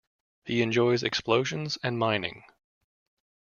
[0.45, 2.43] He enjoys explosions and mining.